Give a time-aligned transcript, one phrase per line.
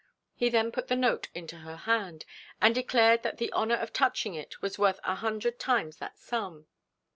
[0.33, 2.25] He then put the note into her hand,
[2.59, 6.65] and declared that the honour of touching it was worth a hundred times that sum.